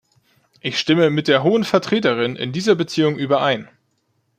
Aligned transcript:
Ich 0.61 0.79
stimme 0.79 1.11
mit 1.11 1.27
der 1.27 1.43
Hohen 1.43 1.63
Vertreterin 1.63 2.35
in 2.35 2.51
dieser 2.51 2.73
Beziehung 2.73 3.17
überein. 3.19 3.69